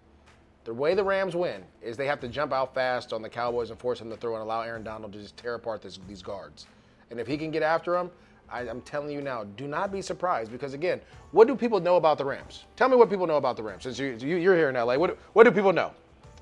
The 0.64 0.75
way 0.75 0.94
the 0.94 1.04
Rams 1.04 1.34
win 1.34 1.62
is 1.82 1.96
they 1.96 2.06
have 2.06 2.20
to 2.20 2.28
jump 2.28 2.52
out 2.52 2.75
fast 2.75 3.12
on 3.12 3.22
the 3.22 3.28
Cowboys 3.28 3.70
and 3.70 3.78
force 3.78 3.99
them 3.99 4.10
to 4.10 4.16
throw 4.16 4.34
and 4.34 4.42
allow 4.42 4.62
Aaron 4.62 4.84
Donald 4.84 5.12
to 5.12 5.18
just 5.18 5.37
tear 5.37 5.54
apart 5.54 5.82
this, 5.82 5.99
these 6.06 6.22
guards. 6.22 6.66
And 7.10 7.18
if 7.18 7.26
he 7.26 7.37
can 7.37 7.50
get 7.50 7.62
after 7.62 7.92
them, 7.92 8.10
I, 8.50 8.68
I'm 8.68 8.80
telling 8.82 9.10
you 9.10 9.22
now, 9.22 9.44
do 9.44 9.66
not 9.66 9.90
be 9.90 10.02
surprised 10.02 10.50
because 10.50 10.75
again, 10.75 11.00
what 11.32 11.46
do 11.46 11.56
people 11.56 11.80
know 11.80 11.96
about 11.96 12.18
the 12.18 12.25
Rams? 12.25 12.64
Tell 12.76 12.88
me 12.88 12.96
what 12.96 13.08
people 13.08 13.26
know 13.26 13.37
about 13.37 13.56
the 13.56 13.62
Rams 13.62 13.84
since 13.84 13.99
you, 13.99 14.16
you're 14.20 14.56
here 14.56 14.68
in 14.68 14.75
LA. 14.75 14.96
What, 14.96 15.18
what 15.32 15.44
do 15.44 15.50
people 15.50 15.72
know? 15.72 15.92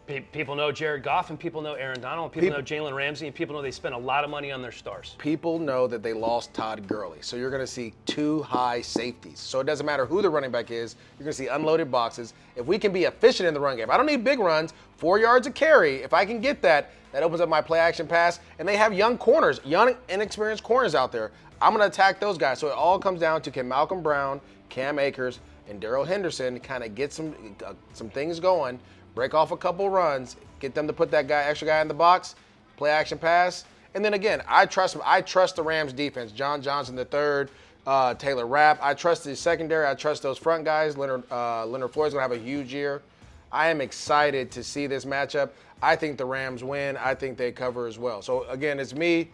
Pe- 0.09 0.21
People 0.21 0.57
know 0.57 0.73
Jared 0.73 1.03
Goff 1.03 1.29
and 1.29 1.39
people 1.39 1.61
know 1.61 1.75
Aaron 1.75 2.01
Donald. 2.01 2.27
And 2.27 2.33
people 2.33 2.49
Peop- 2.57 2.59
know 2.59 2.65
Jalen 2.65 2.97
Ramsey 2.97 3.27
and 3.27 3.35
people 3.35 3.55
know 3.55 3.61
they 3.63 3.71
spent 3.71 3.95
a 3.95 3.99
lot 3.99 4.25
of 4.25 4.31
money 4.31 4.51
on 4.51 4.63
their 4.63 4.73
stars. 4.73 5.15
people 5.19 5.59
know 5.59 5.87
that 5.87 6.03
they 6.03 6.15
lost 6.15 6.53
Todd 6.55 6.89
Gurley. 6.89 7.19
So 7.21 7.37
you're 7.37 7.51
going 7.51 7.63
to 7.63 7.67
see 7.67 7.93
two 8.07 8.43
high 8.43 8.81
safeties. 8.81 9.39
So 9.39 9.61
it 9.61 9.65
doesn't 9.65 9.85
matter 9.85 10.07
who 10.07 10.23
the 10.23 10.31
running 10.31 10.51
back 10.51 10.71
is, 10.71 10.97
you're 11.19 11.25
going 11.25 11.33
to 11.33 11.37
see 11.37 11.49
unloaded 11.49 11.91
boxes. 11.93 12.33
If 12.57 12.65
we 12.67 12.79
can 12.79 12.91
be 12.93 13.05
efficient 13.05 13.47
in 13.47 13.55
the 13.55 13.61
run 13.61 13.77
game, 13.77 13.91
I 13.91 13.97
don't 13.99 14.07
need 14.07 14.25
big 14.25 14.39
runs, 14.41 14.73
four 14.97 15.19
yards 15.19 15.47
a 15.47 15.51
carry. 15.51 15.97
If 15.97 16.15
I 16.15 16.25
can 16.25 16.41
get 16.41 16.63
that, 16.63 16.91
that 17.13 17.23
opens 17.23 17.41
up 17.43 17.49
my 17.51 17.61
play 17.61 17.79
action 17.79 18.07
pass. 18.07 18.41
And 18.59 18.67
they 18.67 18.77
have 18.79 18.95
young 18.95 19.19
corners, 19.19 19.61
young, 19.65 19.95
inexperienced 20.09 20.63
corners 20.65 20.95
out 20.95 21.13
there. 21.13 21.31
I'm 21.61 21.75
going 21.75 21.83
to 21.83 21.89
attack 21.89 22.19
those 22.19 22.39
guys. 22.39 22.59
So 22.59 22.69
it 22.69 22.75
all 22.75 22.99
comes 22.99 23.21
down 23.21 23.43
to 23.43 23.51
can 23.51 23.69
Malcolm 23.69 24.03
Brown, 24.03 24.41
Cam 24.71 24.99
Akers, 24.99 25.41
and 25.69 25.81
Darrell 25.81 26.05
Henderson 26.05 26.59
kind 26.61 26.83
of 26.83 26.95
get 26.95 27.13
some 27.13 27.35
uh, 27.67 27.75
some 27.93 28.09
things 28.09 28.41
going, 28.41 28.79
break 29.15 29.35
off 29.35 29.51
a 29.51 29.57
couple 29.57 29.89
runs, 29.91 30.37
get 30.61 30.75
them 30.75 30.87
to 30.87 30.93
put 30.93 31.11
that 31.11 31.29
guy, 31.29 31.43
extra 31.45 31.67
guy 31.67 31.81
in 31.81 31.89
the 31.89 31.95
box, 31.95 32.35
play 32.77 32.91
action 32.91 33.19
pass. 33.19 33.65
And 33.95 34.05
then 34.05 34.15
again, 34.15 34.43
I 34.47 34.67
trust 34.67 34.97
I 35.05 35.21
trust 35.23 35.57
the 35.57 35.63
Rams 35.63 35.93
defense. 35.93 36.33
John 36.33 36.63
Johnson 36.63 36.95
the 36.95 37.05
third, 37.05 37.51
uh, 37.87 38.15
Taylor 38.15 38.47
Rapp. 38.47 38.79
I 38.83 38.95
trust 38.95 39.25
the 39.25 39.35
secondary. 39.35 39.87
I 39.87 39.95
trust 39.95 40.23
those 40.23 40.39
front 40.39 40.65
guys. 40.65 40.97
Leonard 40.97 41.25
uh, 41.33 41.67
Leonard 41.67 41.91
Floyd's 41.93 42.15
gonna 42.15 42.23
have 42.23 42.33
a 42.33 42.39
huge 42.39 42.73
year. 42.73 43.03
I 43.51 43.69
am 43.69 43.81
excited 43.81 44.51
to 44.53 44.63
see 44.63 44.87
this 44.87 45.05
matchup. 45.05 45.51
I 45.83 45.97
think 45.97 46.19
the 46.19 46.25
Rams 46.25 46.63
win. 46.63 46.97
I 46.97 47.15
think 47.15 47.39
they 47.39 47.51
cover 47.51 47.87
as 47.87 47.99
well. 47.99 48.21
So 48.21 48.45
again, 48.45 48.79
it's 48.79 48.95
me. 48.95 49.31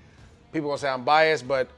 People 0.52 0.68
gonna 0.68 0.78
say 0.78 0.88
I'm 0.88 1.04
biased, 1.04 1.48
but 1.48 1.68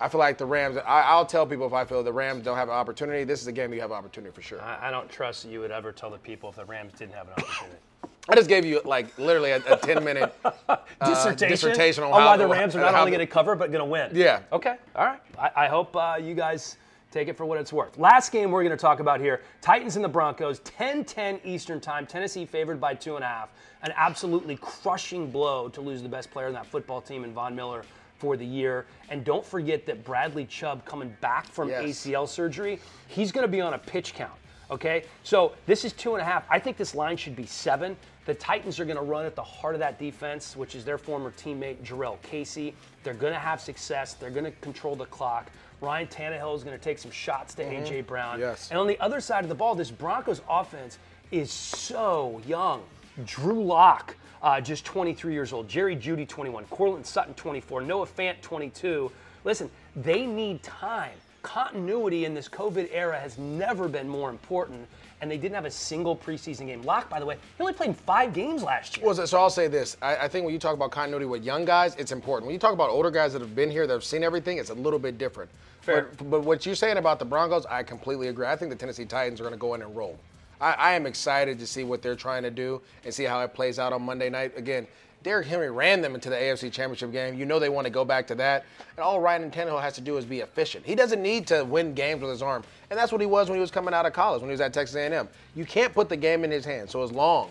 I 0.00 0.08
feel 0.08 0.18
like 0.18 0.38
the 0.38 0.46
Rams. 0.46 0.76
I, 0.76 1.02
I'll 1.02 1.26
tell 1.26 1.46
people 1.46 1.66
if 1.66 1.72
I 1.72 1.84
feel 1.84 2.02
the 2.02 2.12
Rams 2.12 2.44
don't 2.44 2.56
have 2.56 2.68
an 2.68 2.74
opportunity. 2.74 3.24
This 3.24 3.40
is 3.40 3.46
a 3.46 3.52
game 3.52 3.72
you 3.72 3.80
have 3.80 3.90
an 3.90 3.96
opportunity 3.96 4.34
for 4.34 4.42
sure. 4.42 4.60
I, 4.60 4.88
I 4.88 4.90
don't 4.90 5.08
trust 5.08 5.44
that 5.44 5.50
you 5.50 5.60
would 5.60 5.70
ever 5.70 5.92
tell 5.92 6.10
the 6.10 6.18
people 6.18 6.50
if 6.50 6.56
the 6.56 6.64
Rams 6.64 6.92
didn't 6.98 7.14
have 7.14 7.28
an 7.28 7.34
opportunity. 7.34 7.78
I 8.28 8.34
just 8.34 8.48
gave 8.48 8.64
you 8.64 8.80
like 8.84 9.16
literally 9.18 9.50
a, 9.50 9.62
a 9.70 9.76
10 9.76 10.02
minute 10.02 10.34
dissertation, 11.04 11.48
dissertation 11.48 12.04
on 12.04 12.12
on 12.12 12.20
how 12.20 12.26
why 12.28 12.36
the 12.38 12.46
Rams 12.46 12.74
are 12.74 12.80
not 12.80 12.94
only 12.94 13.10
going 13.10 13.26
to 13.26 13.26
cover 13.26 13.54
but 13.54 13.70
going 13.70 13.84
to 13.84 13.90
win. 13.90 14.10
Yeah. 14.14 14.40
Okay. 14.52 14.76
All 14.96 15.04
right. 15.04 15.20
I, 15.38 15.50
I 15.64 15.68
hope 15.68 15.94
uh, 15.94 16.16
you 16.20 16.34
guys 16.34 16.76
take 17.10 17.28
it 17.28 17.36
for 17.36 17.44
what 17.44 17.58
it's 17.58 17.72
worth. 17.72 17.96
Last 17.98 18.32
game 18.32 18.50
we're 18.50 18.62
going 18.62 18.76
to 18.76 18.80
talk 18.80 19.00
about 19.00 19.20
here: 19.20 19.42
Titans 19.60 19.96
and 19.96 20.04
the 20.04 20.08
Broncos. 20.08 20.60
10-10 20.60 21.40
Eastern 21.44 21.80
Time. 21.80 22.06
Tennessee 22.06 22.46
favored 22.46 22.80
by 22.80 22.94
two 22.94 23.16
and 23.16 23.24
a 23.24 23.28
half. 23.28 23.50
An 23.82 23.92
absolutely 23.94 24.56
crushing 24.56 25.30
blow 25.30 25.68
to 25.68 25.80
lose 25.82 26.02
the 26.02 26.08
best 26.08 26.30
player 26.30 26.46
in 26.46 26.54
that 26.54 26.66
football 26.66 27.02
team 27.02 27.24
in 27.24 27.34
Von 27.34 27.54
Miller 27.54 27.84
for 28.18 28.36
the 28.36 28.46
year. 28.46 28.86
And 29.10 29.24
don't 29.24 29.44
forget 29.44 29.86
that 29.86 30.04
Bradley 30.04 30.46
Chubb 30.46 30.84
coming 30.84 31.14
back 31.20 31.46
from 31.46 31.68
Yes. 31.68 31.84
ACL 31.84 32.28
surgery, 32.28 32.78
he's 33.08 33.32
going 33.32 33.44
to 33.44 33.50
be 33.50 33.60
on 33.60 33.74
a 33.74 33.78
pitch 33.78 34.14
count. 34.14 34.32
Okay, 34.70 35.04
so 35.22 35.52
this 35.66 35.84
is 35.84 35.92
two 35.92 36.14
and 36.14 36.22
a 36.22 36.24
half. 36.24 36.44
I 36.48 36.58
think 36.58 36.76
this 36.76 36.94
line 36.94 37.16
should 37.16 37.36
be 37.36 37.44
seven. 37.44 37.96
The 38.24 38.34
Titans 38.34 38.80
are 38.80 38.86
going 38.86 38.96
to 38.96 39.02
run 39.02 39.26
at 39.26 39.36
the 39.36 39.42
heart 39.42 39.74
of 39.74 39.80
that 39.80 39.98
defense, 39.98 40.56
which 40.56 40.74
is 40.74 40.84
their 40.84 40.96
former 40.96 41.30
teammate 41.32 41.82
Jurrell 41.82 42.20
Casey. 42.22 42.74
They're 43.02 43.12
going 43.12 43.34
to 43.34 43.38
have 43.38 43.60
success. 43.60 44.14
They're 44.14 44.30
going 44.30 44.46
to 44.46 44.50
control 44.62 44.96
the 44.96 45.04
clock. 45.06 45.50
Ryan 45.82 46.06
Tannehill 46.06 46.56
is 46.56 46.64
going 46.64 46.76
to 46.76 46.82
take 46.82 46.98
some 46.98 47.10
shots 47.10 47.54
to 47.54 47.64
AJ 47.64 47.88
mm-hmm. 47.88 48.06
Brown. 48.06 48.40
Yes. 48.40 48.70
And 48.70 48.78
on 48.78 48.86
the 48.86 48.98
other 49.00 49.20
side 49.20 49.44
of 49.44 49.50
the 49.50 49.54
ball, 49.54 49.74
this 49.74 49.90
Broncos 49.90 50.40
offense 50.48 50.98
is 51.30 51.50
so 51.50 52.40
young. 52.46 52.82
Drew 53.26 53.62
Lock, 53.62 54.16
uh, 54.44 54.60
just 54.60 54.84
23 54.84 55.32
years 55.32 55.52
old. 55.52 55.66
Jerry 55.66 55.96
Jeudy, 55.96 56.28
21. 56.28 56.66
Courtland 56.66 57.04
Sutton, 57.04 57.32
24. 57.34 57.80
Noah 57.80 58.06
Fant, 58.06 58.40
22. 58.42 59.10
Listen, 59.42 59.70
they 59.96 60.26
need 60.26 60.62
time. 60.62 61.14
Continuity 61.42 62.26
in 62.26 62.34
this 62.34 62.48
COVID 62.48 62.88
era 62.92 63.18
has 63.18 63.38
never 63.38 63.88
been 63.88 64.08
more 64.08 64.30
important, 64.30 64.86
and 65.20 65.30
they 65.30 65.38
didn't 65.38 65.54
have 65.54 65.64
a 65.64 65.70
single 65.70 66.14
preseason 66.14 66.66
game. 66.66 66.82
Lock, 66.82 67.08
by 67.08 67.20
the 67.20 67.26
way, 67.26 67.36
he 67.56 67.62
only 67.62 67.72
played 67.72 67.96
five 67.96 68.34
games 68.34 68.62
last 68.62 68.96
year. 68.96 69.06
Well, 69.06 69.26
so 69.26 69.38
I'll 69.38 69.50
say 69.50 69.66
this. 69.66 69.96
I, 70.02 70.16
I 70.16 70.28
think 70.28 70.44
when 70.44 70.52
you 70.52 70.60
talk 70.60 70.74
about 70.74 70.90
continuity 70.90 71.26
with 71.26 71.42
young 71.42 71.64
guys, 71.64 71.94
it's 71.96 72.12
important. 72.12 72.46
When 72.46 72.54
you 72.54 72.58
talk 72.58 72.74
about 72.74 72.90
older 72.90 73.10
guys 73.10 73.32
that 73.32 73.40
have 73.40 73.54
been 73.54 73.70
here, 73.70 73.86
that 73.86 73.92
have 73.92 74.04
seen 74.04 74.22
everything, 74.22 74.58
it's 74.58 74.70
a 74.70 74.74
little 74.74 74.98
bit 74.98 75.16
different. 75.16 75.50
Fair. 75.80 76.10
But, 76.18 76.30
but 76.30 76.40
what 76.42 76.66
you're 76.66 76.74
saying 76.74 76.98
about 76.98 77.18
the 77.18 77.26
Broncos, 77.26 77.66
I 77.66 77.82
completely 77.82 78.28
agree. 78.28 78.46
I 78.46 78.56
think 78.56 78.70
the 78.70 78.76
Tennessee 78.76 79.06
Titans 79.06 79.40
are 79.40 79.44
going 79.44 79.54
to 79.54 79.60
go 79.60 79.74
in 79.74 79.82
and 79.82 79.94
roll. 79.96 80.18
I, 80.64 80.72
I 80.72 80.92
am 80.94 81.04
excited 81.04 81.58
to 81.58 81.66
see 81.66 81.84
what 81.84 82.00
they're 82.00 82.16
trying 82.16 82.42
to 82.42 82.50
do 82.50 82.80
and 83.04 83.12
see 83.12 83.24
how 83.24 83.42
it 83.42 83.52
plays 83.52 83.78
out 83.78 83.92
on 83.92 84.02
Monday 84.02 84.30
night. 84.30 84.56
Again, 84.56 84.86
Derrick 85.22 85.46
Henry 85.46 85.70
ran 85.70 86.00
them 86.00 86.14
into 86.14 86.30
the 86.30 86.36
AFC 86.36 86.72
Championship 86.72 87.12
game. 87.12 87.38
You 87.38 87.44
know 87.44 87.58
they 87.58 87.68
want 87.68 87.86
to 87.86 87.90
go 87.90 88.04
back 88.04 88.26
to 88.28 88.34
that. 88.36 88.64
And 88.96 89.04
all 89.04 89.20
Ryan 89.20 89.50
Tannehill 89.50 89.80
has 89.80 89.92
to 89.94 90.00
do 90.00 90.16
is 90.16 90.24
be 90.24 90.40
efficient. 90.40 90.86
He 90.86 90.94
doesn't 90.94 91.22
need 91.22 91.46
to 91.48 91.64
win 91.64 91.92
games 91.92 92.22
with 92.22 92.30
his 92.30 92.40
arm. 92.40 92.64
And 92.88 92.98
that's 92.98 93.12
what 93.12 93.20
he 93.20 93.26
was 93.26 93.48
when 93.48 93.56
he 93.56 93.60
was 93.60 93.70
coming 93.70 93.92
out 93.92 94.06
of 94.06 94.14
college, 94.14 94.40
when 94.40 94.48
he 94.48 94.52
was 94.52 94.60
at 94.62 94.72
Texas 94.72 94.96
A&M. 94.96 95.28
You 95.54 95.66
can't 95.66 95.92
put 95.92 96.08
the 96.08 96.16
game 96.16 96.44
in 96.44 96.50
his 96.50 96.64
hands. 96.64 96.90
So 96.90 97.02
as 97.02 97.12
long 97.12 97.50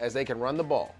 as 0.00 0.14
they 0.14 0.24
can 0.24 0.38
run 0.38 0.56
the 0.56 0.64
ball, 0.64 0.94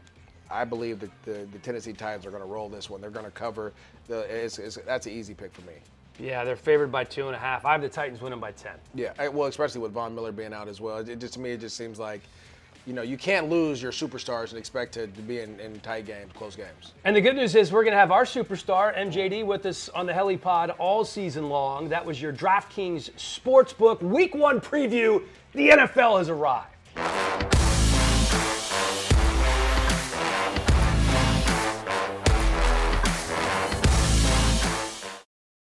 I 0.50 0.64
believe 0.64 1.00
that 1.00 1.10
the, 1.24 1.48
the 1.52 1.58
Tennessee 1.58 1.92
Titans 1.92 2.26
are 2.26 2.30
going 2.30 2.42
to 2.42 2.48
roll 2.48 2.68
this 2.68 2.88
one. 2.90 3.00
They're 3.00 3.10
going 3.10 3.24
to 3.24 3.30
cover. 3.30 3.72
The, 4.08 4.20
it's, 4.20 4.58
it's, 4.58 4.76
that's 4.86 5.06
an 5.06 5.12
easy 5.12 5.34
pick 5.34 5.52
for 5.52 5.62
me. 5.62 5.74
Yeah, 6.18 6.44
they're 6.44 6.56
favored 6.56 6.90
by 6.90 7.04
two 7.04 7.26
and 7.26 7.34
a 7.36 7.38
half. 7.38 7.64
I 7.64 7.72
have 7.72 7.82
the 7.82 7.88
Titans 7.88 8.20
winning 8.20 8.40
by 8.40 8.52
10. 8.52 8.72
Yeah, 8.94 9.12
I- 9.18 9.28
well, 9.28 9.48
especially 9.48 9.80
with 9.80 9.92
Von 9.92 10.14
Miller 10.14 10.32
being 10.32 10.52
out 10.54 10.68
as 10.68 10.80
well. 10.80 10.98
It 10.98 11.18
just 11.18 11.34
to 11.34 11.40
me, 11.40 11.50
it 11.50 11.60
just 11.60 11.76
seems 11.76 11.98
like, 11.98 12.22
you 12.86 12.92
know, 12.92 13.02
you 13.02 13.16
can't 13.18 13.48
lose 13.50 13.82
your 13.82 13.90
superstars 13.92 14.50
and 14.50 14.58
expect 14.58 14.94
to, 14.94 15.08
to 15.08 15.22
be 15.22 15.40
in, 15.40 15.58
in 15.58 15.80
tight 15.80 16.06
games, 16.06 16.32
close 16.32 16.54
games. 16.54 16.92
And 17.04 17.16
the 17.16 17.20
good 17.20 17.34
news 17.34 17.54
is 17.56 17.72
we're 17.72 17.82
going 17.82 17.92
to 17.94 17.98
have 17.98 18.12
our 18.12 18.24
superstar, 18.24 18.96
MJD, 18.96 19.44
with 19.44 19.66
us 19.66 19.88
on 19.88 20.06
the 20.06 20.12
HeliPod 20.12 20.76
all 20.78 21.04
season 21.04 21.48
long. 21.48 21.88
That 21.88 22.06
was 22.06 22.22
your 22.22 22.32
DraftKings 22.32 23.10
Sportsbook 23.16 24.02
Week 24.02 24.34
1 24.36 24.60
preview. 24.60 25.22
The 25.52 25.70
NFL 25.70 26.18
has 26.18 26.28
arrived. 26.28 26.68